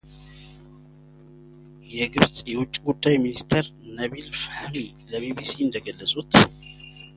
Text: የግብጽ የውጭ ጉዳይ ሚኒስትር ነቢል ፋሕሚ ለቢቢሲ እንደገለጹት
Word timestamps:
የግብጽ 1.97 2.35
የውጭ 2.51 2.73
ጉዳይ 2.87 3.15
ሚኒስትር 3.25 3.63
ነቢል 3.99 4.27
ፋሕሚ 4.41 4.75
ለቢቢሲ 5.11 5.53
እንደገለጹት 5.67 6.31